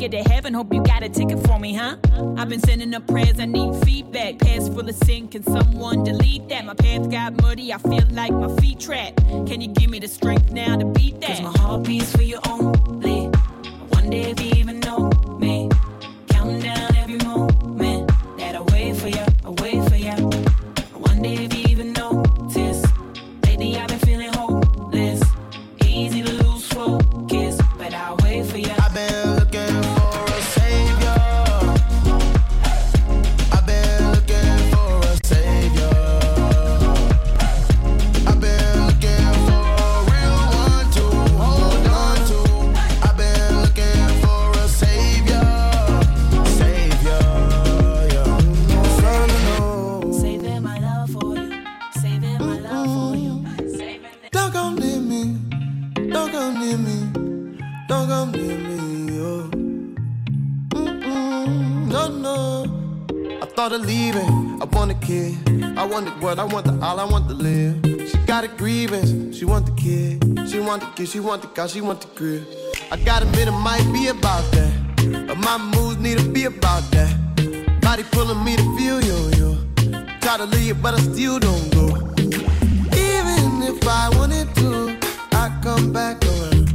get 0.00 0.12
to 0.12 0.22
heaven, 0.30 0.54
hope 0.54 0.72
you 0.72 0.82
got 0.82 1.02
a 1.02 1.10
ticket 1.10 1.38
for 1.46 1.58
me, 1.58 1.74
huh? 1.74 1.96
I've 2.38 2.48
been 2.48 2.60
sending 2.60 2.94
up 2.94 3.06
prayers, 3.06 3.38
I 3.38 3.44
need 3.44 3.84
feedback. 3.84 4.38
Past 4.38 4.72
full 4.72 4.88
of 4.88 4.94
sin, 4.94 5.28
can 5.28 5.42
someone 5.42 6.04
delete 6.04 6.48
that? 6.48 6.64
My 6.64 6.72
path 6.72 7.10
got 7.10 7.40
muddy, 7.42 7.70
I 7.70 7.76
feel 7.76 8.06
like 8.12 8.32
got 68.40 68.50
a 68.50 68.56
grievance. 68.56 69.36
She 69.36 69.44
want 69.44 69.66
the 69.66 69.72
kid, 69.72 70.48
she 70.48 70.60
want 70.60 70.80
the 70.80 70.88
kid, 70.94 71.08
she 71.08 71.20
want 71.20 71.42
the 71.42 71.48
car, 71.48 71.68
she 71.68 71.82
want 71.82 72.00
the 72.00 72.06
crib. 72.08 72.46
I 72.90 72.96
gotta 72.96 73.26
admit, 73.26 73.48
it 73.48 73.52
might 73.52 73.84
be 73.92 74.08
about 74.08 74.50
that. 74.52 75.26
But 75.26 75.36
my 75.36 75.58
moves 75.58 75.98
need 75.98 76.18
to 76.18 76.28
be 76.30 76.44
about 76.44 76.90
that. 76.92 77.12
Body 77.82 78.02
pulling 78.10 78.42
me 78.42 78.56
to 78.56 78.62
feel 78.78 78.98
yo 79.02 79.28
yo. 79.36 79.58
Try 80.22 80.38
to 80.38 80.46
leave, 80.46 80.80
but 80.80 80.94
I 80.94 81.00
still 81.00 81.38
don't 81.38 81.70
go. 81.70 81.86
Even 82.96 83.62
if 83.62 83.86
I 83.86 84.08
wanted 84.16 84.48
to, 84.56 84.96
I 85.32 85.60
come 85.62 85.92
back 85.92 86.24
around. 86.24 86.70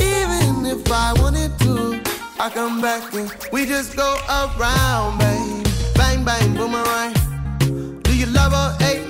Even 0.00 0.64
if 0.64 0.90
I 0.90 1.12
wanted 1.18 1.52
to, 1.60 2.00
I 2.40 2.48
come 2.48 2.80
back 2.80 3.12
and 3.12 3.30
we 3.52 3.66
just 3.66 3.96
go 3.96 4.16
around, 4.30 5.18
babe. 5.18 5.66
Bang 5.94 6.24
bang 6.24 6.54
boomerang. 6.54 7.12
Do 8.02 8.16
you 8.16 8.26
love 8.26 8.52
her? 8.52 8.76
Hey, 8.80 9.03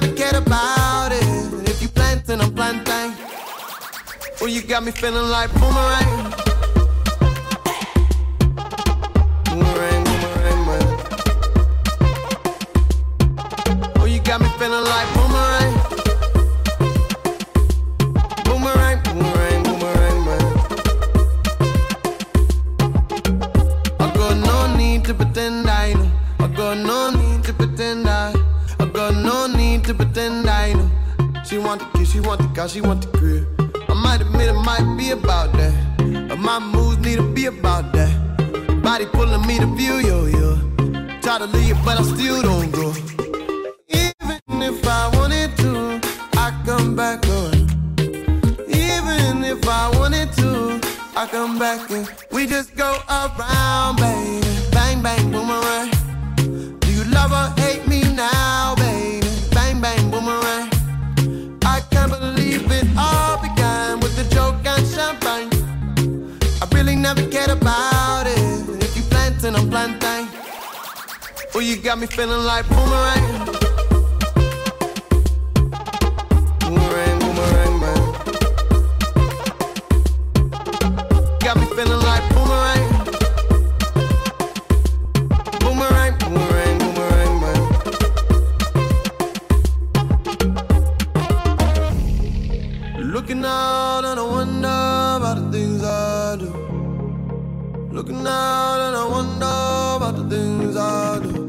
never 0.00 0.14
cared 0.14 0.34
about 0.34 1.10
it. 1.10 1.22
If 1.68 1.80
you 1.80 1.88
planting, 1.88 2.40
I'm 2.40 2.52
planting. 2.54 3.14
Well, 4.40 4.50
you 4.50 4.62
got 4.62 4.84
me 4.84 4.92
feeling 4.92 5.30
like 5.30 5.50
boomerang. 5.54 6.32
Boomerang, 9.44 10.04
boomerang, 10.08 10.60
man. 10.68 10.86
Oh, 13.96 14.06
you 14.06 14.20
got 14.20 14.40
me 14.42 14.48
feeling 14.58 14.84
like 14.84 15.15
she 32.16 32.20
want 32.20 32.40
the 32.40 32.48
car, 32.54 32.66
she 32.66 32.80
want 32.80 33.02
the 33.02 33.18
crib. 33.18 33.46
I 33.90 33.94
might 33.94 34.22
admit 34.22 34.48
it 34.48 34.54
might 34.54 34.96
be 34.96 35.10
about 35.10 35.52
that. 35.52 35.74
But 36.28 36.38
my 36.38 36.58
moves 36.58 36.96
need 36.98 37.16
to 37.16 37.34
be 37.34 37.44
about 37.44 37.92
that. 37.92 38.82
Body 38.82 39.04
pulling 39.04 39.46
me 39.46 39.58
to 39.58 39.66
view, 39.76 39.96
yo, 39.98 40.24
yo. 40.24 40.56
Try 41.20 41.38
to 41.38 41.44
leave, 41.44 41.76
but 41.84 42.00
I 42.00 42.02
still 42.02 42.40
don't 42.40 42.70
go. 42.70 42.94
Even 43.88 44.62
if 44.62 44.86
I 44.88 45.10
wanted 45.16 45.54
to, 45.58 46.00
I 46.38 46.58
come 46.64 46.96
back 46.96 47.26
on. 47.28 47.54
Even 48.66 49.44
if 49.44 49.68
I 49.68 49.90
wanted 49.98 50.32
to, 50.40 50.80
I 51.14 51.26
come 51.26 51.58
back 51.58 51.90
and 51.90 52.08
we 52.32 52.46
just 52.46 52.74
go 52.76 52.96
around, 53.10 53.96
baby. 53.96 54.40
Bang, 54.70 55.02
bang, 55.02 55.30
boomerang. 55.30 55.90
Do 56.80 56.92
you 56.92 57.04
love 57.04 57.32
or 57.32 57.55
never 67.06 67.30
cared 67.30 67.50
about 67.50 68.26
it. 68.26 68.38
If 68.82 68.96
you 68.96 69.02
planting, 69.04 69.54
I'm 69.54 69.70
planting. 69.70 70.26
Oh, 71.54 71.60
you 71.60 71.76
got 71.76 72.00
me 72.00 72.06
feeling 72.08 72.44
like 72.44 72.66
boomerang. 72.68 73.24
Boomerang, 76.58 76.58
boomerang, 76.60 77.15
Looking 98.06 98.24
out 98.28 98.78
and 98.86 98.96
I 98.96 99.04
wonder 99.04 99.96
about 99.96 100.14
the 100.14 100.30
things 100.30 100.76
I 100.76 101.18
do. 101.18 101.48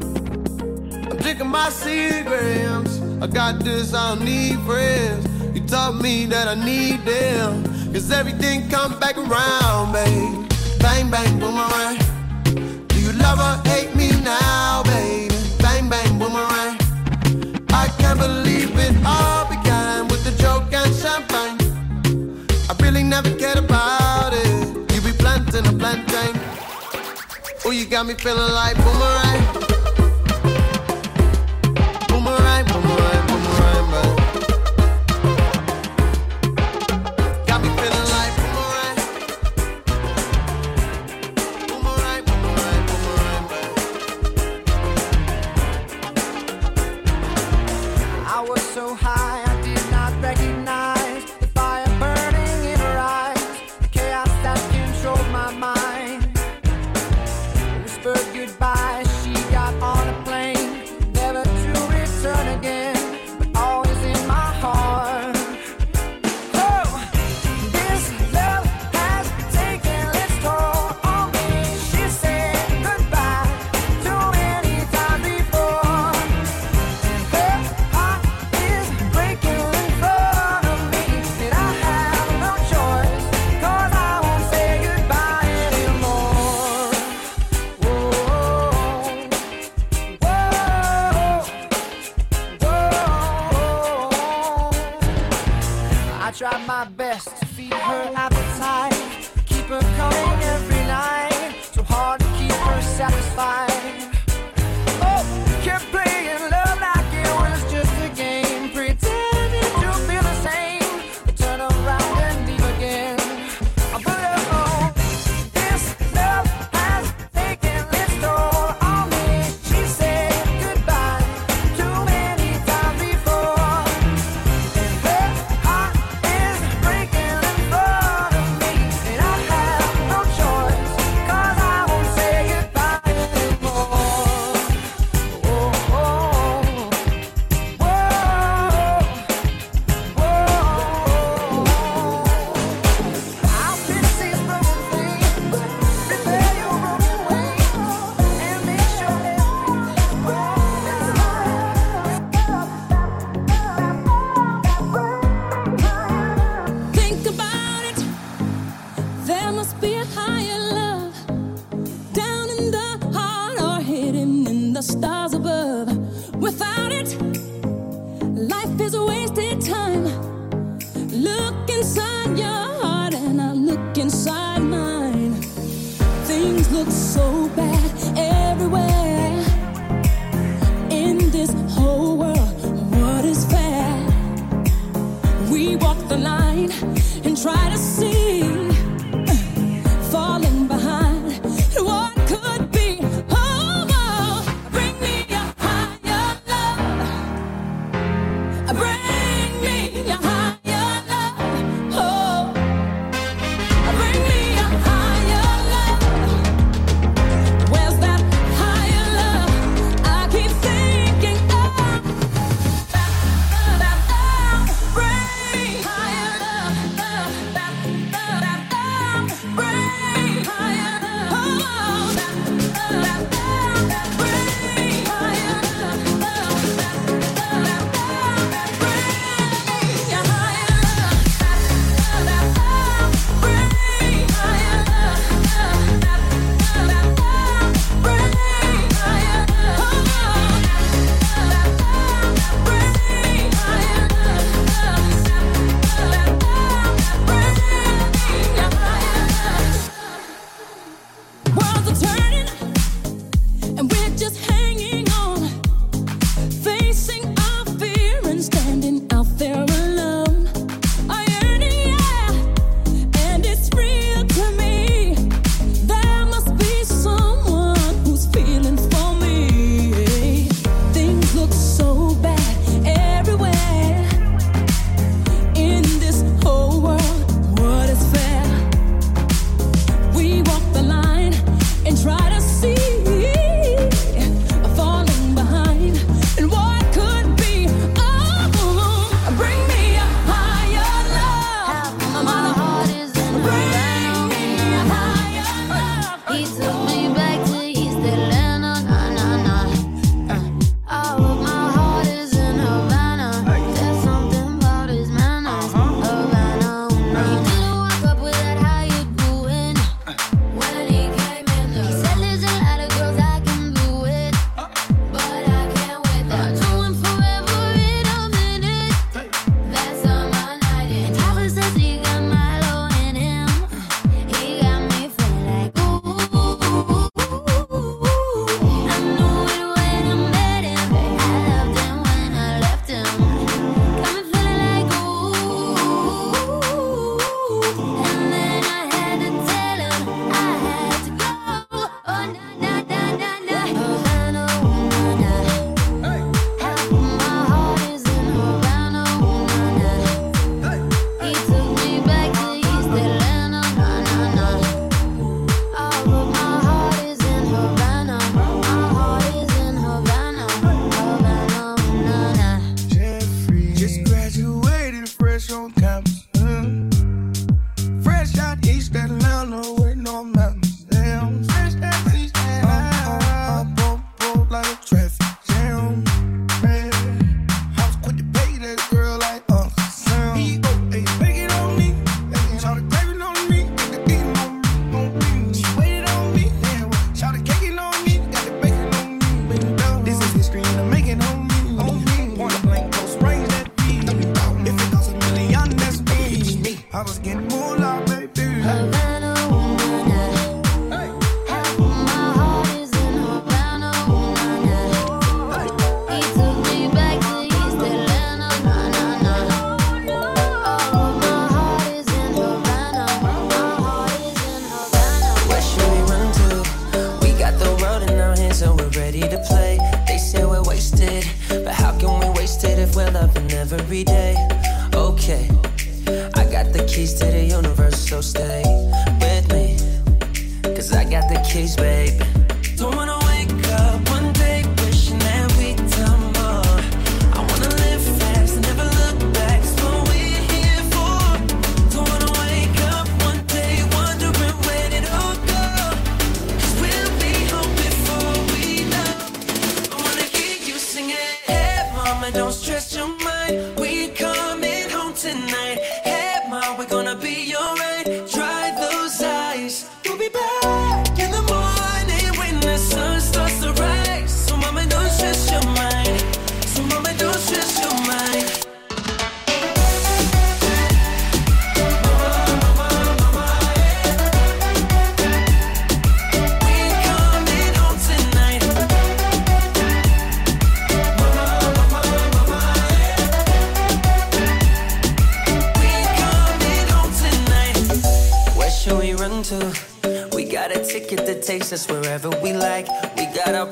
I'm 1.08 1.16
drinking 1.18 1.46
my 1.46 1.68
secrets. 1.68 3.00
I 3.22 3.28
got 3.28 3.62
this, 3.62 3.94
I 3.94 4.16
don't 4.16 4.24
need 4.24 4.58
friends. 4.66 5.24
You 5.54 5.64
taught 5.68 6.02
me 6.02 6.26
that 6.26 6.48
I 6.48 6.56
need 6.56 7.04
them. 7.04 7.62
Cause 7.92 8.10
everything 8.10 8.68
comes 8.68 8.96
back 8.96 9.16
around, 9.16 9.92
babe. 9.92 10.50
Bang, 10.80 11.08
bang, 11.12 11.38
boomerang. 11.38 11.98
Do 12.88 13.00
you 13.02 13.12
love 13.12 13.38
or 13.38 13.68
hate 13.68 13.94
me 13.94 14.10
now, 14.22 14.82
baby? 14.82 15.32
Bang, 15.60 15.88
bang, 15.88 16.18
boomerang. 16.18 16.76
I 17.70 17.86
can't 18.00 18.18
believe 18.18 18.76
it 18.76 18.96
all 19.06 19.46
began 19.46 20.08
with 20.08 20.26
a 20.26 20.36
joke 20.42 20.72
and 20.72 20.92
champagne. 20.92 21.56
I 22.68 22.74
really 22.82 23.04
never 23.04 23.32
cared 23.36 23.58
about 23.58 23.67
Oh, 27.68 27.70
you 27.70 27.84
got 27.84 28.06
me 28.06 28.14
feeling 28.14 28.50
like 28.54 28.76
boomerang. 28.76 29.67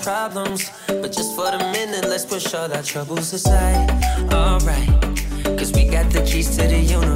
Problems, 0.07 0.71
but 0.87 1.11
just 1.11 1.35
for 1.35 1.51
the 1.51 1.59
minute, 1.73 2.05
let's 2.09 2.25
push 2.25 2.55
all 2.55 2.73
our 2.73 2.81
troubles 2.81 3.33
aside. 3.33 3.91
Alright, 4.33 4.89
cause 5.59 5.73
we 5.73 5.85
got 5.89 6.09
the 6.13 6.23
keys 6.25 6.57
to 6.57 6.63
the 6.63 6.79
universe 6.79 7.16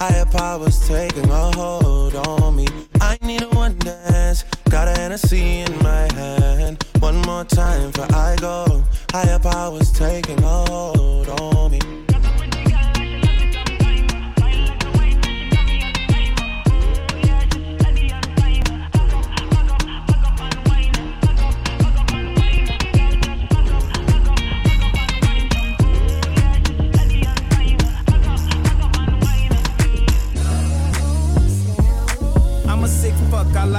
Higher 0.00 0.24
powers 0.24 0.88
taking 0.88 1.28
a 1.28 1.54
hold 1.56 2.14
on 2.14 2.56
me. 2.56 2.66
I 3.02 3.18
need 3.20 3.42
a 3.42 3.48
one 3.48 3.76
dance. 3.80 4.44
Got 4.70 4.88
a 4.88 4.92
Hennessy 4.92 5.60
in 5.60 5.78
my 5.82 6.10
hand. 6.14 6.82
One 7.00 7.18
more 7.18 7.44
time 7.44 7.90
before 7.90 8.16
I 8.16 8.34
go. 8.40 8.82
Higher 9.12 9.38
powers 9.38 9.92
taking 9.92 10.42
a 10.42 10.64
hold 10.70 11.28
on 11.28 11.72
me. 11.72 11.80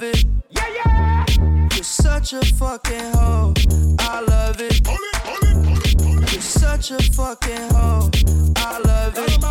it. 0.00 0.24
Yeah, 0.50 0.68
yeah. 0.76 1.26
You're 1.74 1.84
such 1.84 2.32
a 2.32 2.44
fucking 2.54 3.12
hoe. 3.14 3.52
I 3.98 4.20
love 4.20 4.60
it. 4.60 4.86
Hold 4.86 5.00
it, 5.00 5.16
hold 5.16 5.42
it, 5.42 5.56
hold 5.66 5.86
it, 5.86 6.00
hold 6.00 6.22
it. 6.22 6.32
You're 6.32 6.40
such 6.40 6.92
a 6.92 7.02
fucking 7.12 7.68
hoe. 7.72 8.10
I 8.56 8.78
love 8.78 9.14
it. 9.16 9.42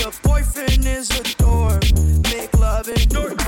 Your 0.00 0.12
boyfriend 0.22 0.86
is 0.86 1.10
a 1.10 1.22
dork. 1.36 1.82
Make 2.30 2.52
love 2.58 2.86
loving. 2.86 3.38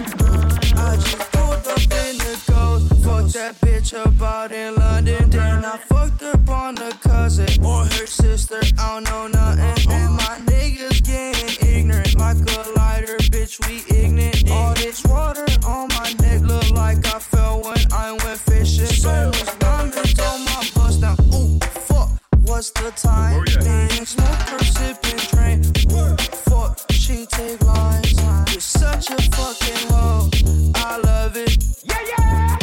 I 0.77 0.97
just 0.97 1.33
pulled 1.33 1.66
up 1.75 1.83
in 2.03 2.19
the 2.19 2.35
ghost. 2.49 2.88
Fucked 3.05 3.35
that 3.35 3.55
bitch 3.61 3.95
up 3.95 4.21
out 4.21 4.53
in 4.53 4.75
London. 4.75 5.31
Then 5.31 5.64
I 5.64 5.77
fucked 5.79 6.23
up 6.23 6.49
on 6.49 6.75
the 6.75 6.97
cousin 7.01 7.64
or 7.64 7.85
her 7.85 8.07
sister. 8.07 8.61
I 8.79 8.95
don't 8.95 9.05
know 9.05 9.27
nothing. 9.29 9.92
And 9.92 10.14
my 10.14 10.38
niggas 10.47 11.03
getting 11.03 11.69
ignorant. 11.69 12.16
Like 12.19 12.37
a 12.37 12.73
lighter, 12.77 13.16
bitch, 13.33 13.55
we 13.66 13.85
ignorant 13.97 14.36
bitch. 14.77 15.09
Water 15.09 15.47
on 15.67 15.89
my 15.89 16.12
neck 16.23 16.43
look 16.43 16.71
like 16.71 17.05
I 17.07 17.19
fell 17.19 17.62
when 17.62 17.79
I 17.93 18.12
went 18.25 18.41
fishing. 18.41 18.87
So 18.87 19.27
much 19.27 19.59
diamonds 19.59 20.21
on 20.21 20.45
my 20.45 20.62
bust 20.75 21.01
now. 21.01 21.17
Ooh, 21.35 21.59
fuck, 21.89 22.11
what's 22.45 22.71
the 22.71 22.91
time? 22.93 23.41
Oh, 23.41 23.45
yeah. 23.49 23.89
Things 23.89 24.17
no 24.17 24.59
sipping 24.77 25.21
train. 25.33 25.59
Ooh, 25.93 26.17
fuck, 26.49 26.81
she 26.91 27.27
take 27.27 27.62
lines. 27.65 28.12
You're 28.53 28.61
such 28.61 29.11
a 29.11 29.19
fucking 29.37 29.89
hoe. 29.91 30.31
I 30.75 30.99
love 30.99 31.37
it. 31.37 31.57
Yeah, 31.83 32.03
yeah. 32.12 32.59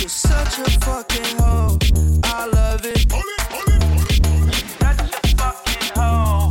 You're 0.00 0.08
such 0.08 0.58
a 0.58 0.70
fucking 0.80 1.38
hoe. 1.38 1.78
I 2.24 2.46
love 2.46 2.84
it. 2.84 2.98
Such 4.80 5.14
a 5.14 5.36
fucking 5.36 5.88
hoe. 5.94 6.50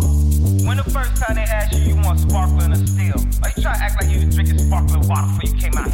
When 0.67 0.77
the 0.77 0.83
first 0.83 1.15
time 1.21 1.35
they 1.35 1.43
ask 1.43 1.73
you, 1.73 1.79
you 1.79 1.95
want 1.97 2.19
sparkling 2.19 2.71
or 2.71 2.87
steel? 2.87 3.19
Are 3.43 3.51
you 3.55 3.63
try 3.63 3.73
to 3.73 3.83
act 3.83 4.01
like 4.01 4.11
you 4.11 4.36
sparkling 4.67 5.07
water 5.07 5.27
before 5.27 5.49
you 5.49 5.61
came 5.61 5.77
out. 5.77 5.91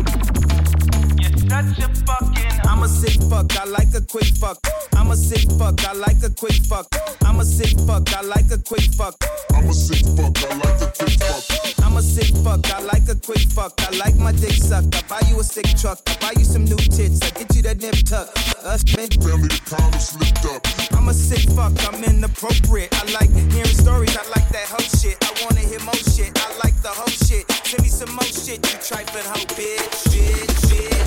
You're 1.22 1.38
such 1.50 1.80
a 1.80 1.90
fucking. 2.06 2.60
I'm 2.68 2.84
a 2.84 2.88
sick 2.88 3.22
fuck. 3.30 3.56
I 3.58 3.66
like 3.66 3.94
a 3.94 4.02
quick 4.02 4.26
fuck. 4.26 4.58
I'm 4.95 5.12
a 5.12 5.15
sick 5.15 5.49
fuck, 5.58 5.84
I 5.86 5.93
like 5.93 6.23
a 6.23 6.29
quick 6.29 6.62
fuck. 6.63 6.88
I'm 7.21 7.39
a 7.39 7.45
sick 7.45 7.77
fuck, 7.88 8.13
I 8.13 8.21
like 8.21 8.51
a 8.51 8.58
quick 8.58 8.91
fuck. 8.93 9.15
I'm 9.53 9.69
a 9.69 9.73
sick 9.73 10.06
fuck, 10.15 10.38
I 10.43 10.56
like 10.58 10.82
a 10.82 10.91
quick 10.97 11.19
fuck. 11.19 11.84
I'm 11.86 11.97
a 11.97 12.01
sick 12.01 12.36
fuck, 12.43 12.65
I 12.73 12.79
like 12.82 13.08
a 13.10 13.15
quick 13.15 13.47
fuck. 13.51 13.73
I 13.79 13.95
like 13.97 14.15
my 14.15 14.32
dick 14.32 14.53
sucked. 14.53 14.95
I 14.95 15.01
buy 15.08 15.21
you 15.29 15.39
a 15.39 15.43
sick 15.43 15.67
truck. 15.77 15.99
I 16.08 16.15
buy 16.19 16.32
you 16.38 16.45
some 16.45 16.65
new 16.65 16.77
tits. 16.77 17.21
I 17.21 17.29
get 17.32 17.56
you 17.56 17.62
that 17.63 17.82
nip 17.82 17.95
tuck. 18.06 18.29
Us 18.63 18.84
men, 18.95 19.10
family, 19.21 19.47
the 19.47 19.91
of 19.93 20.01
slipped 20.01 20.45
up. 20.45 20.65
I'm 20.97 21.10
a 21.10 21.13
sick 21.13 21.47
fuck, 21.51 21.73
I'm 21.86 22.03
inappropriate. 22.03 22.89
I 22.93 23.12
like 23.12 23.29
hearing 23.29 23.65
stories, 23.65 24.15
I 24.17 24.23
like 24.29 24.47
that 24.49 24.67
hoe 24.71 24.88
shit. 24.97 25.17
I 25.21 25.32
wanna 25.43 25.60
hear 25.60 25.79
more 25.82 25.93
shit, 25.93 26.32
I 26.39 26.58
like 26.63 26.82
the 26.82 26.89
whole 26.89 27.08
shit. 27.08 27.45
Send 27.51 27.84
me 27.84 27.89
some 27.89 28.15
more 28.15 28.23
shit, 28.23 28.63
you 28.65 28.79
trippin' 28.79 29.25
hoe, 29.25 29.45
bitch, 29.53 30.08
bitch, 30.10 30.62
bitch. 30.71 31.03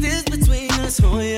distance 0.00 0.38
between 0.38 0.70
us, 0.80 1.00
oh 1.02 1.20
yeah. 1.20 1.37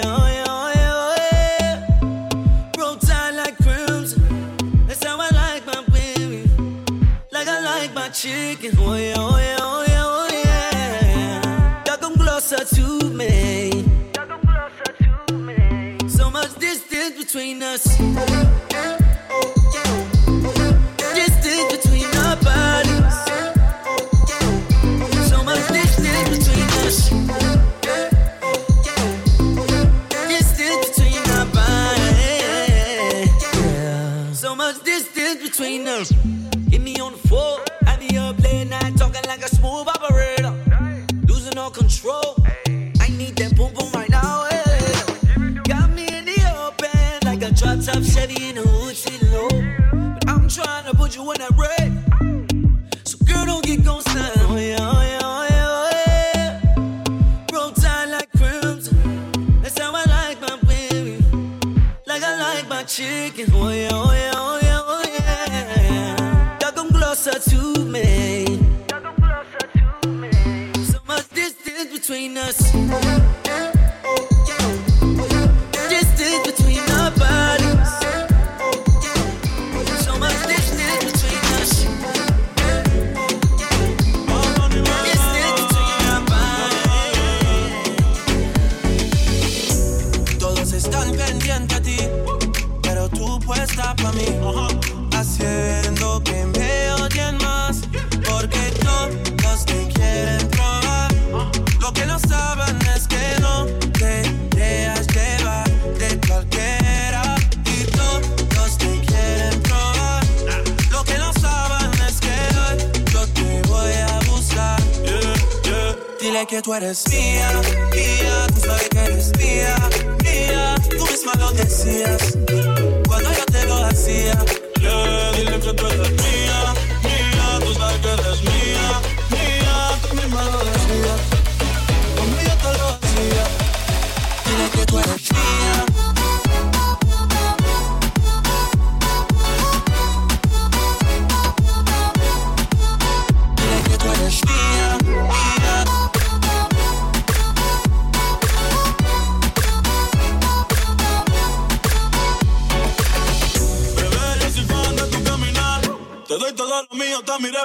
What 116.70 116.84
is? 116.84 117.09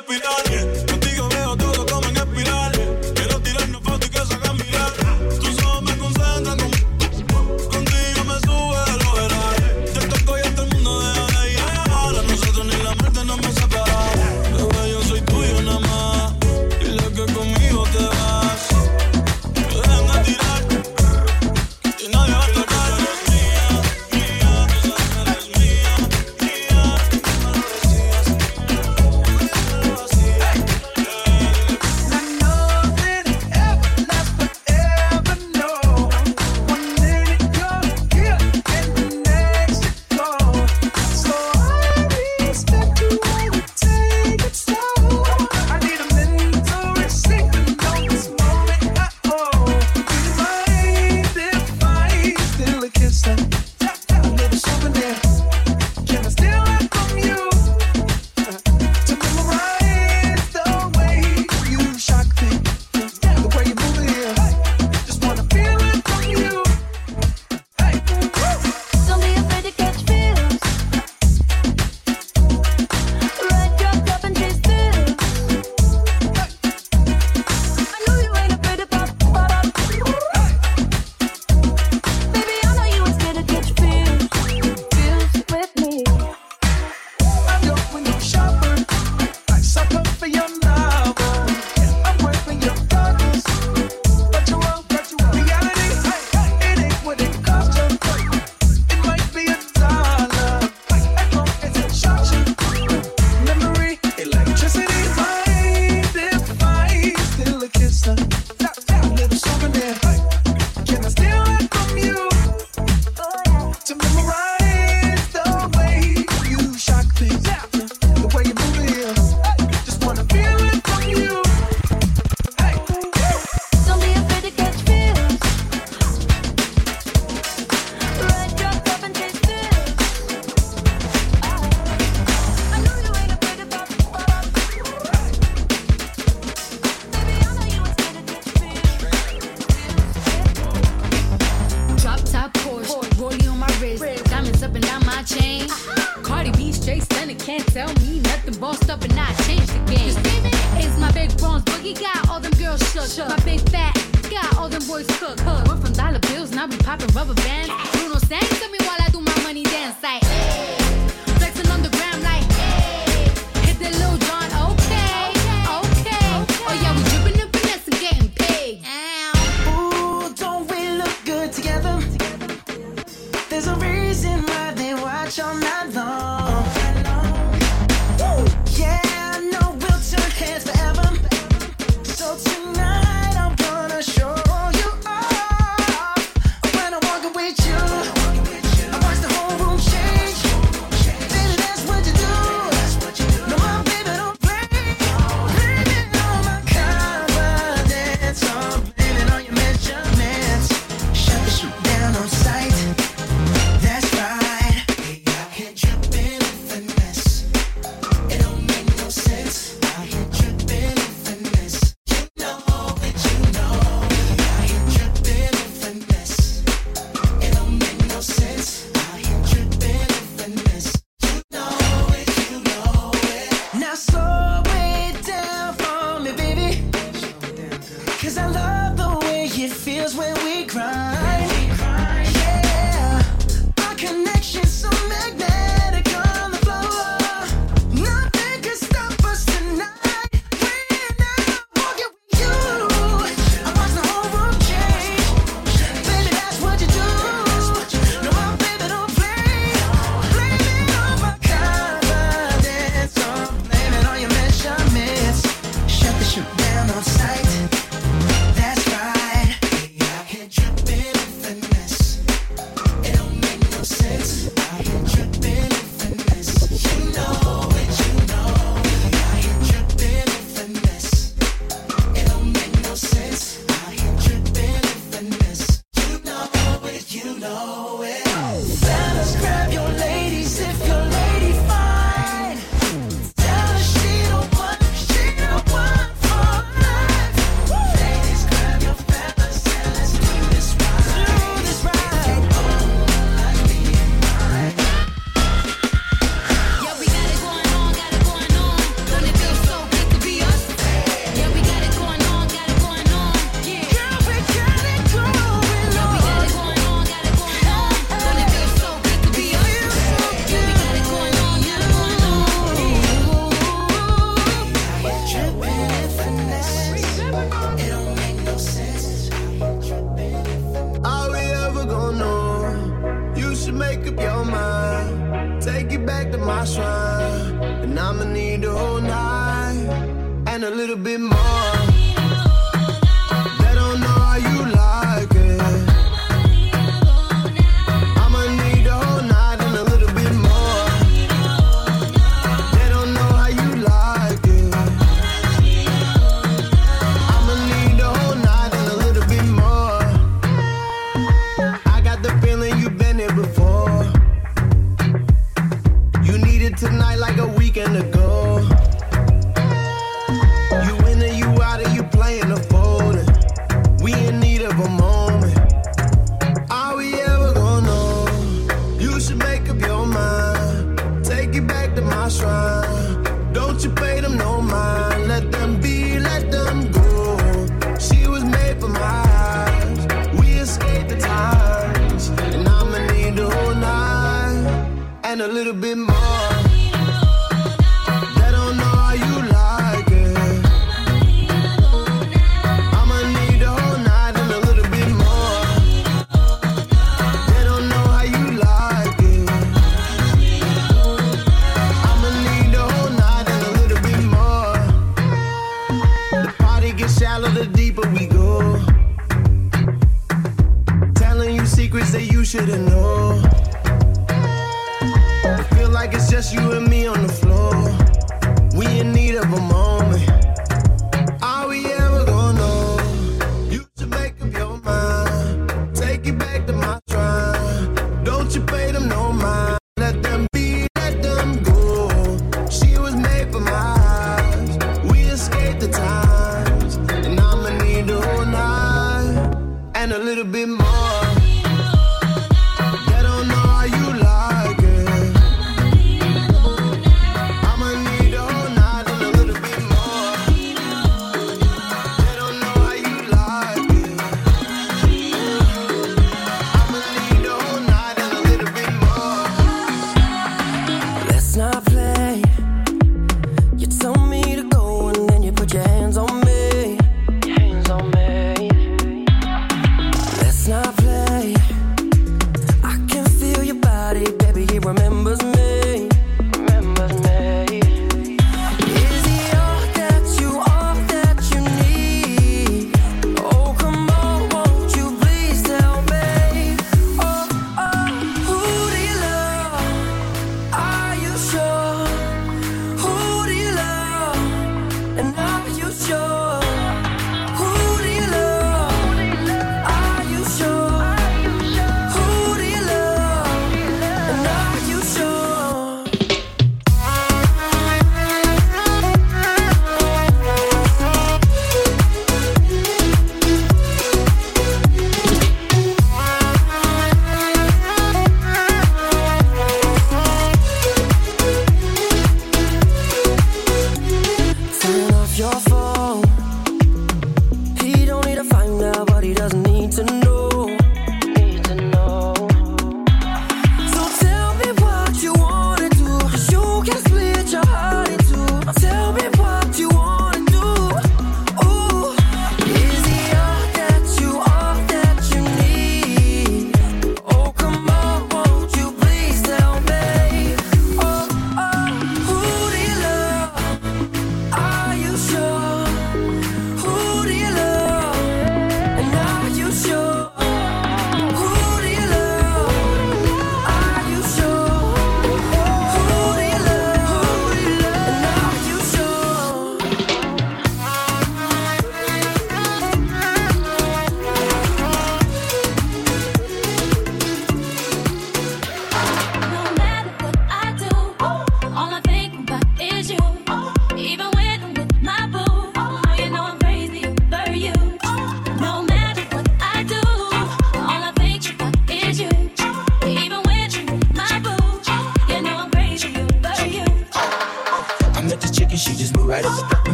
Mi 0.00 0.16
respirar. 0.16 0.34
Contigo 0.34 0.53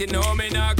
you 0.00 0.06
know 0.06 0.32
me 0.34 0.48
not 0.50 0.77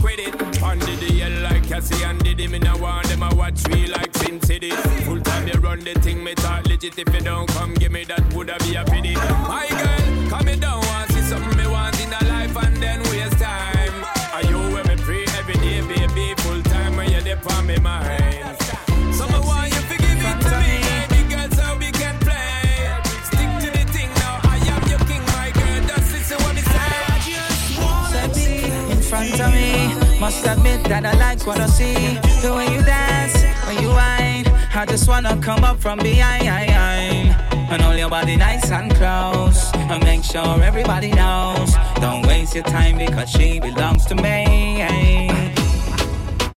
your 42.58 42.66
time 42.66 42.98
because 42.98 43.30
she 43.30 43.60
belongs 43.60 44.04
to 44.04 44.16
me. 44.16 44.82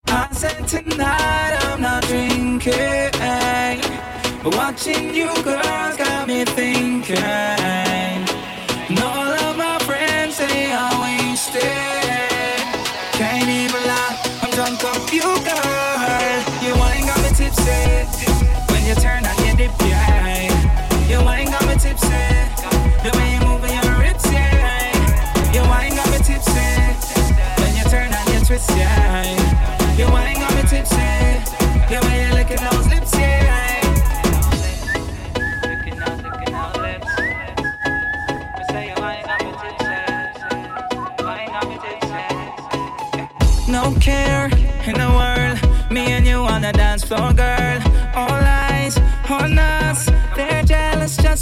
I 0.07 0.29
said 0.31 0.69
tonight 0.69 1.59
I'm 1.65 1.81
not 1.81 2.05
drinking, 2.05 3.11
but 4.45 4.55
watching 4.55 5.13
you 5.13 5.27
go. 5.43 5.58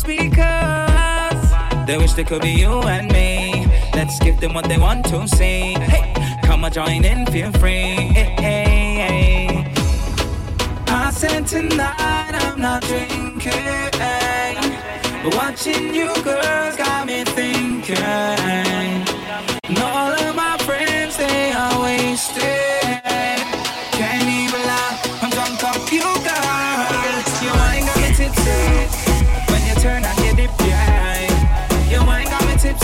Because 0.02 1.86
They 1.86 1.96
wish 1.96 2.12
they 2.12 2.24
could 2.24 2.42
be 2.42 2.50
you 2.50 2.82
and 2.82 3.10
me. 3.12 3.66
Let's 3.94 4.18
give 4.18 4.40
them 4.40 4.52
what 4.54 4.68
they 4.68 4.78
want 4.78 5.06
to 5.06 5.26
see. 5.26 5.74
Hey, 5.74 6.12
come 6.42 6.64
on, 6.64 6.72
join 6.72 7.04
in, 7.04 7.26
feel 7.26 7.50
free. 7.52 8.12
Hey, 8.12 8.34
hey, 8.38 8.94
hey. 9.06 9.72
I 10.88 11.10
said 11.10 11.46
tonight 11.46 12.34
I'm 12.44 12.60
not 12.60 12.82
drinking. 12.82 13.52
But 15.22 15.34
watching 15.34 15.94
you 15.94 16.12
girls 16.22 16.76
got 16.76 17.06
me 17.06 17.24
thinking. 17.24 17.96
And 17.98 19.78
all 19.78 20.12
of 20.12 20.36
my 20.36 20.58
friends, 20.58 21.16
they 21.16 21.52
are 21.52 21.82
wasted. 21.82 22.85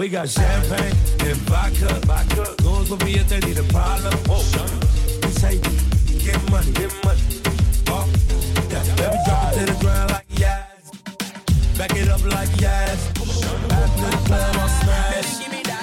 We 0.00 0.08
got 0.08 0.30
champagne 0.30 0.96
and 1.20 1.36
vodka. 1.44 2.00
vodka. 2.06 2.54
Goons 2.62 2.88
will 2.88 2.96
be 2.96 3.16
if 3.16 3.28
they 3.28 3.38
need 3.40 3.58
a 3.58 3.62
problem. 3.64 4.14
Whoa. 4.24 4.40
We 5.20 5.28
say, 5.28 5.58
get 6.24 6.40
money, 6.50 6.72
get 6.72 6.90
money. 7.04 7.20
Oh, 7.88 8.08
yeah. 8.70 8.82
Baby, 8.96 9.18
drop 9.26 9.52
it 9.52 9.58
to 9.58 9.72
the 9.74 9.78
ground 9.78 10.10
like 10.10 10.24
yes. 10.30 10.90
Back 11.76 11.94
it 11.96 12.08
up 12.08 12.24
like 12.24 12.48
yes. 12.58 13.08
After 13.10 14.10
the 14.10 14.16
club, 14.24 14.56
I'll 14.56 14.68
smash. 14.68 15.79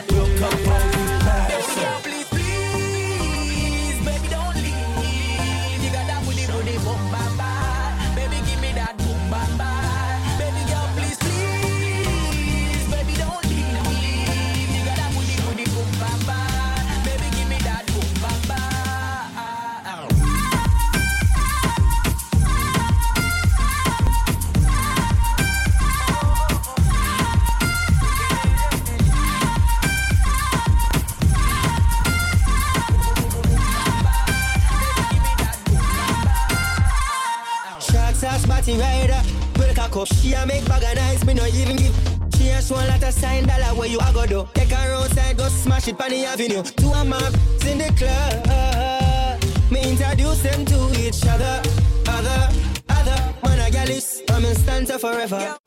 party 38.67 38.79
rider. 38.79 39.21
Well, 39.57 39.73
cock 39.73 39.95
up, 39.95 40.07
she 40.07 40.33
a 40.33 40.45
make 40.45 40.65
bag 40.65 40.83
of 40.83 40.95
nice, 40.95 41.25
me 41.25 41.33
no 41.33 41.45
even 41.45 41.75
give. 41.77 41.95
She 42.35 42.49
a 42.49 42.61
show 42.61 42.75
lot 42.75 43.03
of 43.03 43.13
sign 43.13 43.47
dollar 43.47 43.75
where 43.75 43.87
you 43.87 43.99
a 43.99 44.13
go 44.13 44.25
do. 44.25 44.47
Take 44.53 44.69
her 44.69 44.93
outside, 44.93 45.37
go 45.37 45.47
smash 45.47 45.87
it 45.87 45.99
on 45.99 46.09
the 46.09 46.25
avenue. 46.25 46.63
Two 46.63 46.89
a 46.89 47.03
maps 47.05 47.65
in 47.65 47.77
the 47.77 47.91
club. 47.97 49.71
Me 49.71 49.91
introduce 49.91 50.41
them 50.43 50.65
to 50.65 50.99
each 50.99 51.25
other. 51.25 51.61
Other, 52.07 52.49
other, 52.89 53.33
man, 53.43 53.59
I 53.59 53.69
got 53.69 53.87
this. 53.87 54.21
I'm 54.29 54.45
in 54.45 54.55
stanza 54.55 54.99
forever. 54.99 55.57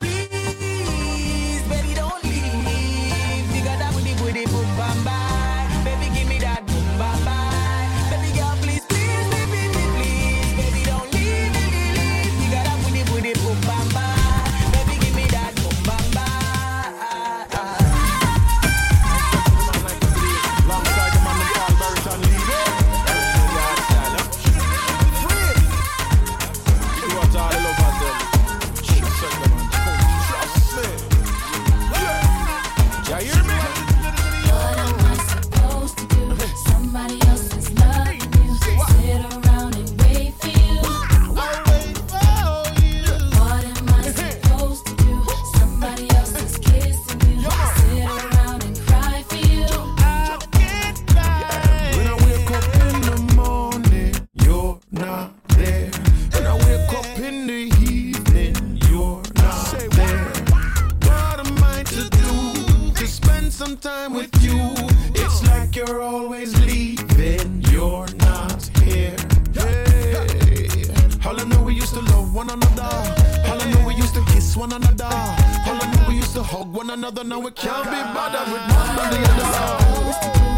miss 74.51 74.57
one 74.57 74.73
another. 74.73 75.05
All 75.05 75.79
I 75.81 75.91
know 75.95 76.07
we 76.07 76.15
used 76.15 76.33
to 76.33 76.43
hug 76.43 76.73
one 76.73 76.89
another, 76.89 77.23
now 77.23 77.39
we 77.39 77.51
can't 77.51 77.85
be 77.85 78.01
bothered 78.13 78.51
with 78.51 78.61
one 78.75 79.15
another. 79.15 80.50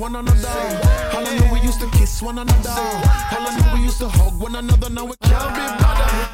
one 0.00 0.16
another. 0.16 0.48
All 1.12 1.26
I 1.26 1.38
knew 1.38 1.52
we 1.52 1.60
used 1.60 1.78
to 1.80 1.90
kiss 1.90 2.22
one 2.22 2.38
another. 2.38 2.70
How 2.70 3.38
I 3.38 3.54
knew 3.54 3.78
we 3.78 3.84
used 3.84 3.98
to 3.98 4.08
hug 4.08 4.40
one 4.40 4.56
another. 4.56 4.88
Now 4.88 5.04
we 5.04 5.14
can't 5.20 5.54
be 5.54 5.84
bothered. 5.84 6.30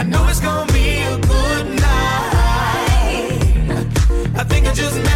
I 0.00 0.02
know 0.04 0.26
it's 0.28 0.40
gonna 0.40 0.72
be 0.72 0.98
a 0.98 1.16
good 1.18 1.66
night. 1.80 2.08
I 4.40 4.44
think 4.44 4.66
I 4.66 4.72
just 4.74 5.07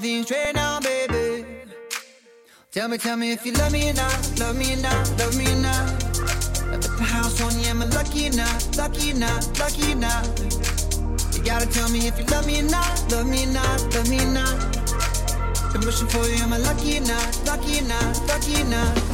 things 0.00 0.26
straight 0.26 0.54
now, 0.54 0.80
baby. 0.80 1.44
Tell 2.72 2.88
me, 2.88 2.96
tell 2.96 3.16
me 3.16 3.32
if 3.32 3.44
you 3.44 3.52
love 3.52 3.72
me 3.72 3.90
or 3.90 3.94
not, 3.94 4.40
love 4.40 4.56
me 4.56 4.72
or 4.72 4.76
not, 4.78 5.18
love 5.18 5.36
me 5.36 5.46
or 5.52 5.56
not. 5.56 5.90
At 6.72 6.82
the 6.82 7.04
house 7.04 7.40
on 7.42 7.58
you, 7.60 7.66
am 7.66 7.82
I 7.82 7.86
lucky 7.86 8.28
or 8.28 8.32
not, 8.32 8.76
lucky 8.76 9.12
or 9.12 9.16
not, 9.16 9.58
lucky 9.58 9.92
or 9.92 9.96
not? 9.96 10.26
You 11.34 11.42
gotta 11.44 11.66
tell 11.66 11.90
me 11.90 12.06
if 12.06 12.18
you 12.18 12.24
love 12.26 12.46
me 12.46 12.60
or 12.60 12.70
not, 12.70 13.12
love 13.12 13.26
me 13.26 13.44
or 13.44 13.52
not, 13.52 13.94
love 13.94 14.08
me 14.08 14.20
or 14.20 14.32
not. 14.32 14.76
I'm 15.74 15.80
wishing 15.84 16.08
for 16.08 16.24
you, 16.26 16.42
am 16.42 16.52
I 16.52 16.58
lucky 16.58 16.98
or 16.98 17.02
not, 17.02 17.42
lucky 17.44 17.80
or 17.80 17.88
not, 17.88 18.26
lucky 18.26 18.62
or 18.62 18.66
not? 18.66 19.09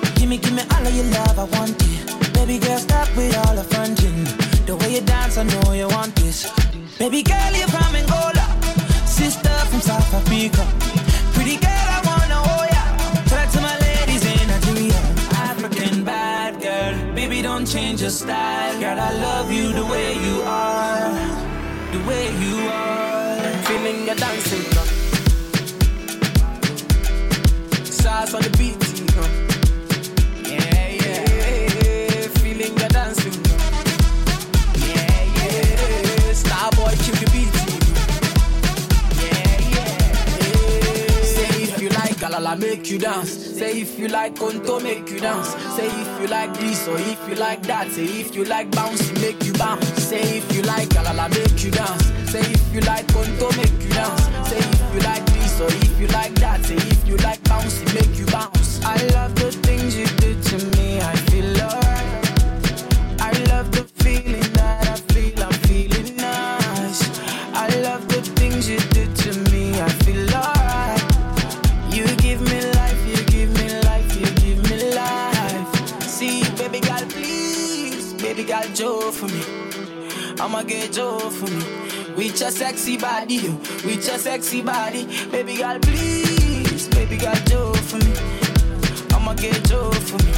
Something. 0.00 0.14
Give 0.14 0.28
me, 0.28 0.38
give 0.38 0.52
me 0.52 0.62
all 0.74 0.86
of 0.86 0.94
your 0.94 1.04
love, 1.06 1.38
I 1.38 1.44
want 1.44 1.76
it. 1.82 2.32
Baby 2.34 2.58
girl, 2.58 2.78
stop 2.78 3.08
with 3.16 3.36
all 3.36 3.54
the 3.54 3.64
fronting. 3.64 4.24
The 4.66 4.76
way 4.76 4.94
you 4.94 5.00
dance, 5.00 5.36
I 5.38 5.44
know 5.44 5.72
you 5.72 5.88
want 5.88 6.14
this. 6.16 6.50
Baby 6.98 7.22
girl, 7.22 7.52
you're 7.52 7.68
from 7.68 7.94
Angola. 7.94 8.46
Sister 9.06 9.48
from 9.70 9.80
South 9.80 10.14
Africa. 10.14 10.64
Pretty 11.34 11.56
girl, 11.56 11.88
I 11.96 12.00
wanna 12.04 12.38
hold 12.48 12.70
ya. 12.70 12.84
Talk 13.26 13.50
to 13.52 13.60
my 13.60 13.76
ladies 13.78 14.24
in 14.24 14.48
Nigeria. 14.48 15.00
African 15.48 16.04
bad 16.04 16.60
girl. 16.60 17.14
Baby, 17.14 17.42
don't 17.42 17.66
change 17.66 18.00
your 18.00 18.10
style. 18.10 18.78
Girl, 18.80 18.98
I 18.98 19.12
love 19.12 19.52
you 19.52 19.72
the 19.72 19.84
way 19.84 20.14
you 20.14 20.42
are. 20.42 21.10
The 21.92 22.00
way 22.08 22.24
you 22.44 22.68
are. 22.68 23.40
Feeling 23.66 24.06
your 24.06 24.16
dancing. 24.16 24.64
Stars 27.84 28.34
on 28.34 28.42
the 28.42 28.50
beat, 28.58 28.78
Galala, 42.50 42.60
make 42.60 42.90
you 42.90 42.98
dance. 42.98 43.30
Say 43.30 43.80
if 43.80 43.98
you 43.98 44.08
like 44.08 44.34
Konto, 44.34 44.82
make 44.82 45.08
you 45.10 45.20
dance. 45.20 45.48
Say 45.76 45.86
if 45.86 46.20
you 46.20 46.26
like 46.28 46.52
this 46.58 46.88
or 46.88 46.96
if 46.98 47.28
you 47.28 47.34
like 47.36 47.62
that. 47.62 47.90
Say 47.90 48.04
if 48.04 48.34
you 48.34 48.44
like 48.44 48.70
bouncy, 48.70 49.20
make 49.20 49.42
you 49.44 49.52
bounce. 49.52 49.86
Say 50.02 50.38
if 50.38 50.52
you 50.54 50.62
like 50.62 50.88
Galala, 50.88 51.28
make 51.30 51.62
you 51.64 51.70
dance. 51.70 52.04
Say 52.30 52.40
if 52.40 52.74
you 52.74 52.80
like 52.80 53.06
Konto, 53.08 53.56
make 53.56 53.82
you 53.82 53.90
dance. 53.90 54.22
Say 54.48 54.58
if 54.58 54.94
you 54.94 55.00
like 55.00 55.24
this 55.26 55.60
or 55.60 55.68
if 55.68 56.00
you 56.00 56.06
like 56.08 56.34
that. 56.36 56.64
Say 56.64 56.76
if 56.76 57.06
you 57.08 57.16
like 57.18 57.40
bouncy, 57.44 57.84
make 57.94 58.18
you 58.18 58.26
bounce. 58.26 58.82
I 58.84 58.96
love 59.14 59.34
the 59.36 59.52
things 59.52 59.96
you 59.96 60.06
do 60.06 60.19
I'ma 80.40 80.62
get 80.62 80.92
Joe 80.92 81.18
for 81.18 81.50
me. 81.50 82.14
With 82.16 82.40
your 82.40 82.50
sexy 82.50 82.96
body, 82.96 83.40
with 83.84 84.08
your 84.08 84.16
sexy 84.16 84.62
body, 84.62 85.04
baby 85.30 85.56
girl, 85.58 85.78
please, 85.80 86.88
baby 86.88 87.18
girl, 87.18 87.34
Joe 87.44 87.74
for 87.74 87.98
me. 87.98 88.14
I'ma 89.14 89.34
get 89.34 89.62
Joe 89.64 89.90
for 89.90 90.16
me. 90.24 90.32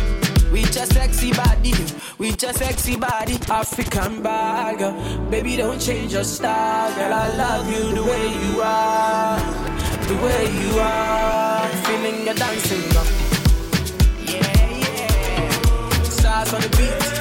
With 0.51 0.75
your 0.75 0.87
sexy 0.87 1.33
body, 1.33 1.73
with 2.19 2.43
your 2.43 2.53
sexy 2.53 2.97
body, 2.97 3.39
African 3.49 4.23
bagger. 4.25 4.93
Baby, 5.31 5.57
don't 5.57 5.81
change 5.81 6.13
your 6.13 6.25
style, 6.25 6.93
girl. 6.97 7.15
I 7.15 7.37
love 7.37 7.71
you 7.71 7.95
the 7.95 8.03
way 8.03 8.27
you 8.27 8.61
are, 8.61 9.39
the 10.09 10.17
way 10.17 10.43
you 10.63 10.81
are. 10.81 11.69
Feeling 11.87 12.27
your 12.27 12.35
dancing, 12.35 12.91
girl. 12.91 13.07
Yeah, 14.27 14.69
yeah. 14.69 16.03
Stars 16.03 16.55
on 16.55 16.61
the 16.61 16.69
beat. 16.77 17.12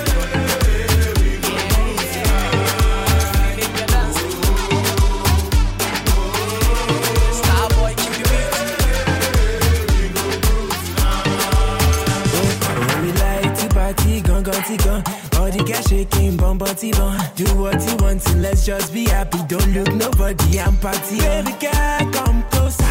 Gun. 14.42 15.04
All 15.38 15.50
the 15.52 15.64
girls 15.66 15.88
shaking, 15.88 16.38
bum, 16.38 16.60
ti, 16.76 16.92
bum. 16.92 17.18
Do 17.36 17.46
what 17.58 17.82
you 17.88 17.96
want 17.98 18.22
to, 18.24 18.38
let's 18.38 18.66
just 18.66 18.94
be 18.94 19.06
happy. 19.06 19.40
Don't 19.48 19.74
look 19.74 19.94
nobody, 19.94 20.60
I'm 20.60 20.78
party. 20.78 21.18
Baby 21.18 21.54
girl, 21.60 22.12
come 22.12 22.44
closer. 22.50 22.84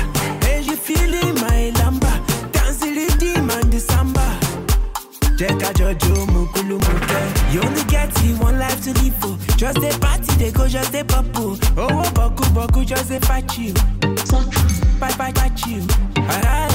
And 0.49 0.67
you 0.67 0.77
feeling 0.77 1.35
my 1.37 1.73
lamba. 1.77 2.13
Dance 2.53 2.79
the 2.79 2.89
rhythm 2.89 3.51
and 3.51 3.73
the 3.73 3.81
samba. 3.81 4.39
Check 5.39 5.63
out 5.63 5.79
your 5.79 5.95
Joe 5.95 6.27
Mukulu 6.27 6.79
Muke. 6.79 7.55
You 7.55 7.63
only 7.63 7.85
get 7.85 8.11
one 8.41 8.59
life 8.59 8.83
to 8.85 8.93
live 9.03 9.15
for. 9.17 9.37
Just 9.57 9.79
a 9.79 9.99
party, 9.99 10.35
they 10.37 10.51
go 10.51 10.69
just 10.69 10.95
a 10.95 11.05
papu. 11.05 11.59
Oh, 11.77 11.89
oh, 11.91 12.11
boku, 12.15 12.45
boku, 12.55 12.87
just 12.87 13.11
a 13.11 13.21
fight 13.21 13.59
you. 13.59 13.73
Fight, 14.99 15.15
fight, 15.15 15.39
fight 15.39 15.67
you. 15.67 16.70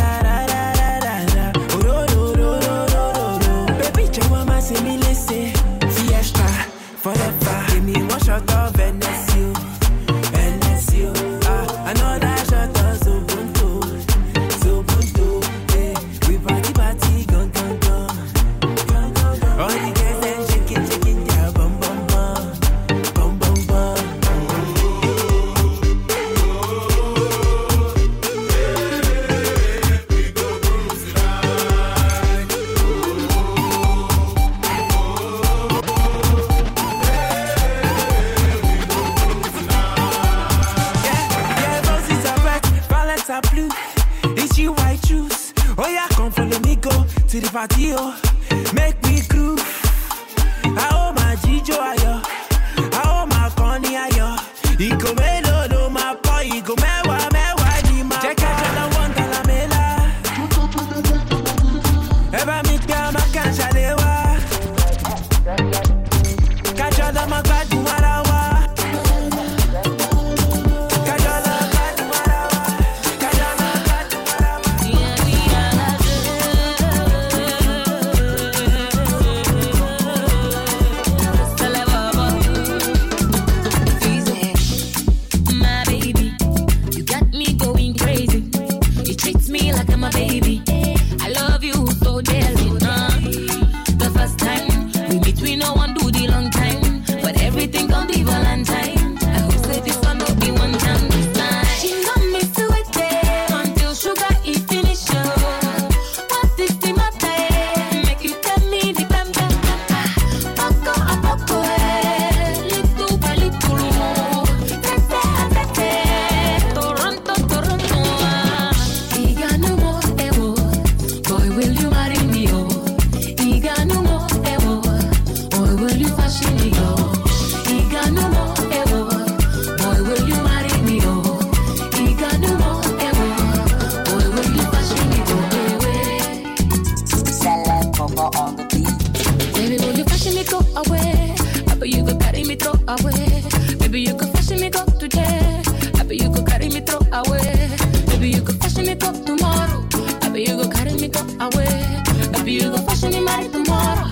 me 151.06 151.12
go 151.12 151.22
away. 151.46 152.02
Baby, 152.32 152.54
you 152.54 152.72
go 152.72 152.78
fashion 152.78 153.14
in 153.14 153.24
my 153.24 153.48
tomorrow. 153.48 154.05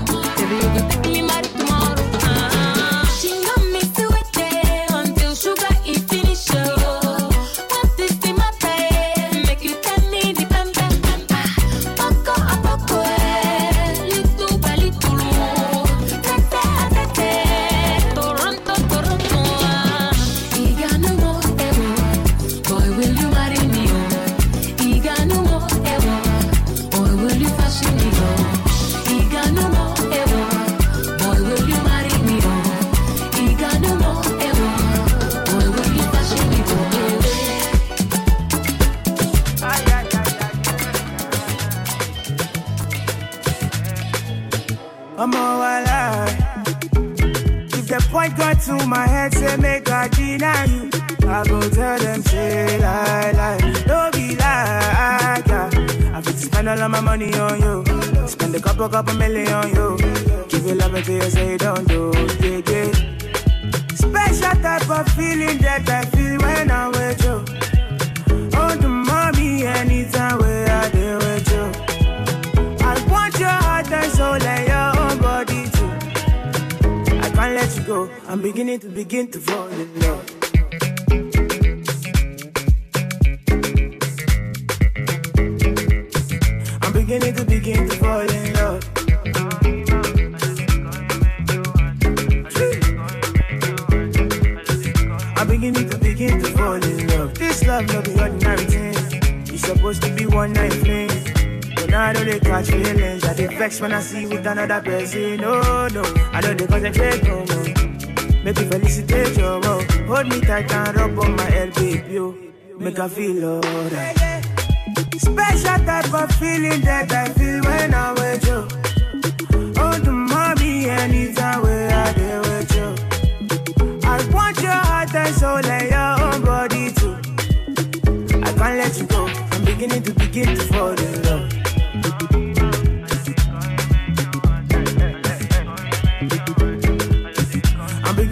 a 59.07 59.13
million, 59.15 59.75
yo. 59.75 59.97
Give 60.47 60.65
you 60.65 60.75
love, 60.75 60.91
baby, 60.93 61.19
I 61.21 61.29
say 61.29 61.57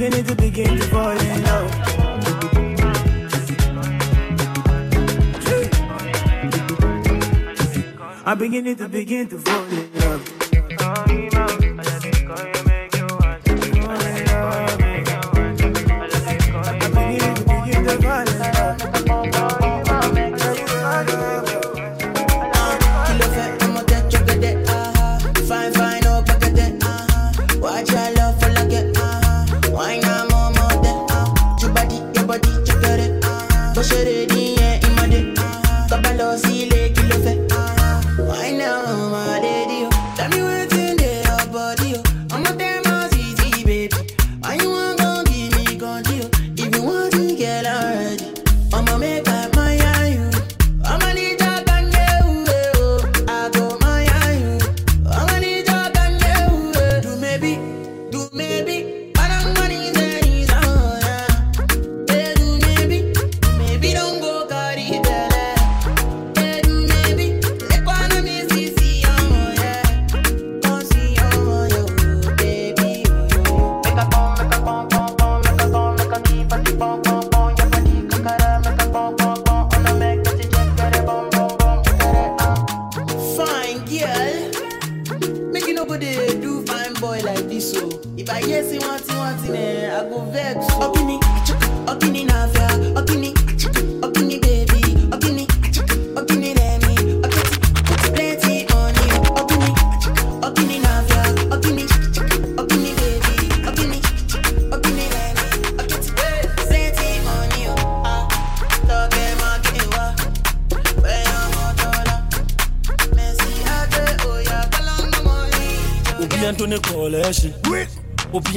beginning 0.01 0.25
to 0.25 0.35
begin 0.35 0.79
to 0.79 0.83
fall 0.85 1.11
in 1.11 1.43
love. 1.43 1.71
I'm 8.25 8.37
beginning 8.39 8.75
to 8.77 8.89
begin 8.89 9.29
to 9.29 9.37
fall 9.37 9.65
in 9.65 9.93
love. 9.99 10.30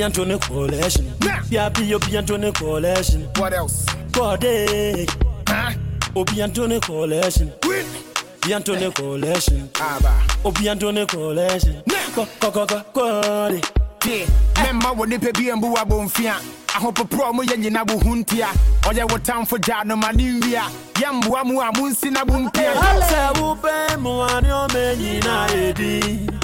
and 0.05 0.14
Tony 0.14 0.39
Coalition. 0.39 1.10
Yeah, 1.22 1.43
yeah 1.48 1.68
be 1.70 1.94
Obi 1.94 2.16
and 2.16 2.28
Tony 2.28 2.52
Coalition. 2.52 3.22
What 3.36 3.55
else? 3.55 3.86
Corday. 4.12 5.06
Huh? 5.48 5.72
Oh, 6.14 6.20
Obi 6.20 6.40
and 6.43 6.55
Tony 6.55 6.78
Coalition. 6.81 7.52
Win. 7.66 7.86
Obi. 8.44 9.70
Aba. 9.81 10.26
Obi 10.44 10.68
and 10.68 10.81
Tony 10.81 11.06
Coalition. 11.06 11.82
Oh, 11.89 12.12
ko 12.14 12.26
ko 12.39 12.51
ko 12.51 12.66
ko 12.66 12.82
Corday. 12.93 13.60
Yeah, 14.05 14.26
remember 14.59 14.93
when 14.93 15.09
they 15.10 15.18
pay 15.18 15.32
BMB 15.32 15.74
abomfia. 15.76 16.36
ahopoprɔ 16.74 17.32
mo 17.32 17.43
yɛ 17.44 17.56
nyina 17.56 17.86
bo 17.86 17.94
ho 18.01 18.14
ntia 18.16 18.48
ɔyɛ 18.82 19.09
wo 19.10 19.16
tamfo 19.18 19.56
gyaa 19.62 19.85
no 19.86 19.94
ma 19.97 20.10
ne 20.10 20.24
nwia 20.40 20.64
yɛmboa 20.94 21.44
mu 21.47 21.60
a 21.60 21.70
monsi 21.70 22.10
na 22.10 22.24
bo 22.24 22.35
eh, 22.35 22.39
mpia 22.51 22.74
sɛ 22.74 23.32
wopɛ 23.39 23.94
mmoane 23.97 24.51
ɔma 24.51 25.47
ɛdi 25.55 26.43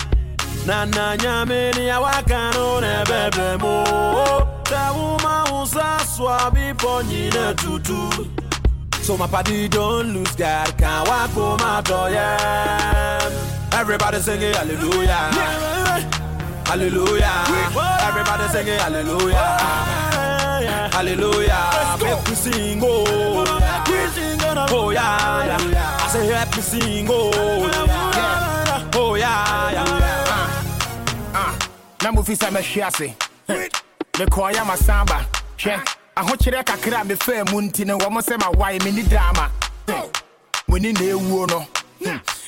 na 0.67 0.85
na 0.85 1.17
nyame 1.17 1.73
ne 1.77 1.91
awaka 1.91 2.53
no 2.55 2.81
na 2.81 3.03
ɛbɛbɛ 3.05 3.47
mu 3.63 3.75
sa 5.67 5.99
soa 6.15 6.51
bepɔ 6.55 6.93
nyina 7.09 7.55
tutu. 7.61 8.01
So 9.03 9.17
my 9.17 9.27
party 9.27 9.69
don't 9.69 10.13
lose 10.15 10.35
God 10.37 10.77
can't 10.79 11.09
walk 11.09 11.31
home 11.31 11.59
my 11.61 11.81
door 11.83 12.11
yeah. 12.11 13.31
Everybody 13.73 14.19
sing 14.21 14.43
it 14.43 14.57
hallelujah. 14.57 15.23
Hallelujah. 16.67 17.45
Everybody 18.09 18.47
sing 18.53 18.69
it 18.69 18.81
hallelujah. 18.81 19.47
Hallelujah. 20.97 21.99
Make 22.03 22.29
we 22.29 22.35
sing 22.35 22.81
oh. 22.83 23.45
Oh 24.73 24.91
yeah. 24.91 25.59
I 26.05 26.09
say 26.13 26.27
help 26.27 26.57
me 26.57 26.63
sing 26.63 27.07
oh. 27.11 27.31
Oh 28.95 29.15
yeah. 29.15 30.00
Na 32.03 32.11
mofi 32.13 32.35
sɛ 32.35 32.49
mɛhwe 32.51 32.83
ase. 32.87 33.15
Mekɔɔyɛ 34.15 34.65
masamba. 34.65 35.27
Hwɛ 35.59 35.81
ahokyerɛ 36.17 36.65
kakra 36.65 37.01
a 37.03 37.05
mefaa 37.05 37.51
mu 37.53 37.61
nti 37.61 37.85
no 37.87 37.99
wɔ 37.99 38.11
mo 38.11 38.21
sɛ 38.21 38.39
mawae 38.39 38.79
menni 38.81 39.03
drama. 39.09 39.51
W'ani 40.69 40.93
na 40.95 41.01
ɛwuo 41.01 41.49
no. 41.51 41.67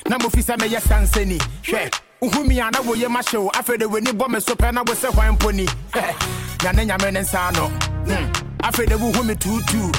Na 0.09 0.17
mofi 0.19 0.43
sɛ 0.43 0.57
mɛyɛ 0.57 0.81
sansani 0.81 1.39
hwɛ 1.65 1.93
wohu 2.23 2.47
mi 2.47 2.61
a 2.61 2.71
na 2.71 2.81
woyɛ 2.81 3.09
mahyɛ 3.09 3.43
wo. 3.43 3.51
Afei 3.51 3.79
de 3.79 3.87
w'ani 3.87 4.13
bɔ 4.17 4.29
me 4.31 4.41
so 4.41 4.55
pɛ 4.55 4.73
na 4.73 4.83
wo 4.87 4.95
sɛ 4.95 5.13
hwan 5.13 5.37
mpo 5.37 5.53
ni. 5.53 5.67
Nyane 6.61 6.87
nyame 6.89 7.13
ne 7.13 7.21
nsa 7.21 7.53
no 7.55 7.71
afei 8.63 8.87
de 8.89 8.97
wohu 8.97 9.23
me 9.27 9.35
tuutuu. 9.35 9.93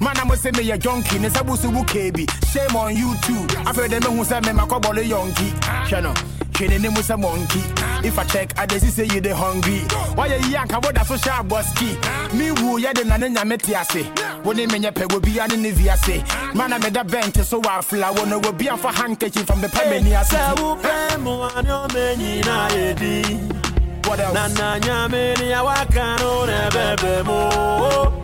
Mana 0.00 0.24
mo 0.24 0.34
sɛ 0.34 0.52
meyɛ 0.52 0.78
jonki 0.78 1.20
ne 1.20 1.28
sɛ 1.28 1.44
bo 1.46 1.54
so 1.54 1.68
wo 1.68 1.84
kee 1.84 2.10
bi. 2.10 2.24
Shame 2.50 2.74
on 2.76 2.96
you 2.96 3.14
too. 3.20 3.46
Afei 3.66 3.90
de 3.90 4.00
mehu 4.00 4.24
sɛ 4.24 4.40
memakɔbɔle 4.42 5.04
yɔnki. 5.06 5.60
Hwɛ 5.86 6.02
no 6.02 6.14
ne 6.68 6.88
mu 6.88 7.00
sɛ 7.00 7.18
monkey. 7.18 7.62
If 8.02 8.18
i 8.18 8.24
check 8.24 8.58
i 8.58 8.66
see 8.78 8.88
say 8.88 9.04
you 9.04 9.20
dey 9.20 9.30
hungry. 9.30 9.80
Wayɛ 10.16 10.38
yi 10.48 10.54
anka 10.56 10.82
woda 10.82 11.04
so 11.04 11.14
hyɛ 11.14 11.40
abɔski 11.46 12.34
me 12.34 12.50
wu 12.52 12.78
yɛde 12.80 13.04
na 13.06 13.16
ne 13.16 13.28
nyame 13.28 13.58
te 13.60 13.74
ase 13.74 14.04
wo 14.44 14.52
ne 14.52 14.66
menyɛ 14.66 14.92
pɛ 14.92 15.04
wobia 15.12 15.48
ne 15.48 15.56
ne 15.56 15.70
viase 15.72 16.22
mana 16.54 16.78
meda 16.78 17.04
bɛnt 17.04 17.44
so 17.44 17.60
I 17.60 17.60
wɔ 17.60 17.78
afla 17.80 18.16
wo 18.16 18.24
no 18.24 18.40
wɔbi 18.40 18.68
amfa 18.68 18.92
handkerchief 18.92 19.46
from 19.46 19.60
bɛpɛ 19.60 19.90
m'ani 19.90 20.12
ase 20.20 20.34
sɛ 20.34 20.56
wopɛ 20.56 21.16
mmoane 21.18 21.68
ɔma 21.68 22.16
nyina 22.16 22.68
ɛdi 22.70 23.56
na 24.34 24.48
na 24.48 24.78
nyame 24.78 25.38
ne 25.38 25.52
awaka 25.52 26.18
no 26.20 26.44
na 26.46 26.68
ɛbɛbɛ 26.70 27.24
mu 27.26 27.40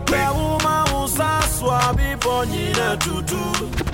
sɛ 0.05 0.33
woma 0.33 0.91
wo 0.91 1.07
sa 1.07 1.39
soa 1.41 1.93
bepɔ 1.95 2.45
nyina 2.47 2.97
tutu 2.99 3.86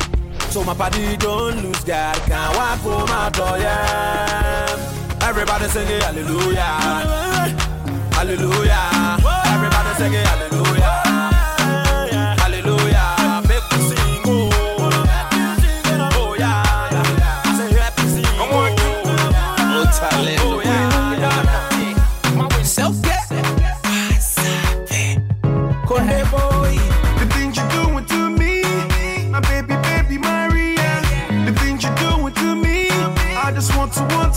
So 0.53 0.63
my 0.63 0.75
body 0.75 1.17
don't 1.17 1.63
lose 1.63 1.83
God. 1.83 2.15
Can't 2.27 2.55
walk 2.55 2.77
home 2.81 3.09
my 3.09 3.57
yeah. 3.57 5.27
Everybody 5.27 5.65
sing 5.65 5.87
it 5.87 6.03
hallelujah. 6.03 6.61
Hallelujah. 8.13 9.17
Everybody 9.47 9.95
sing 9.97 10.13
it 10.13 10.27
Hallelujah 10.27 11.02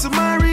want 0.04 0.45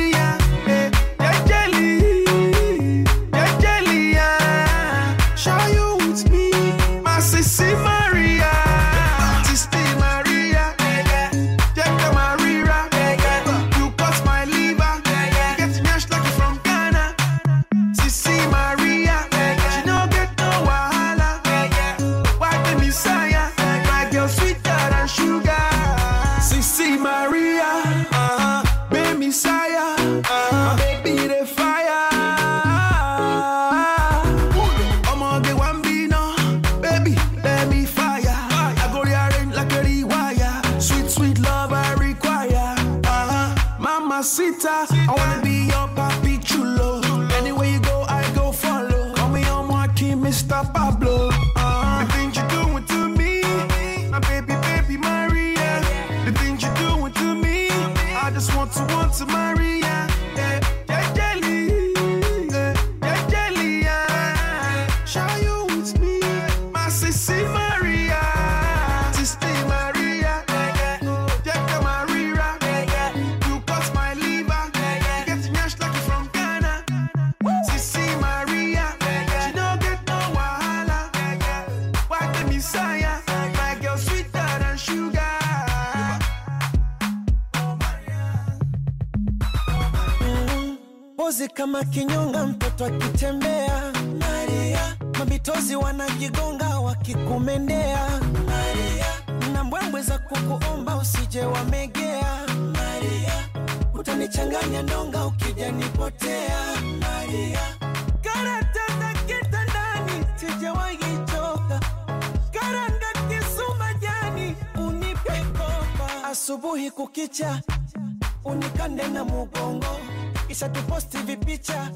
vipicha 121.45 121.91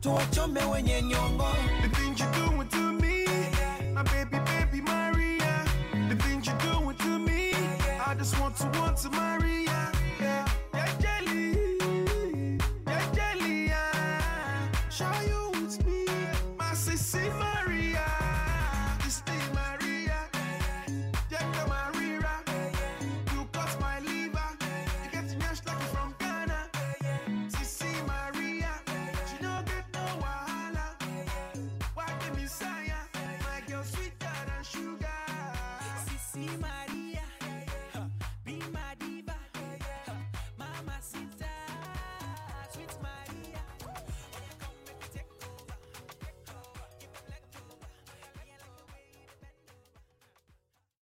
tuwachome 0.00 0.64
wenye 0.64 1.02
nyongo 1.02 1.46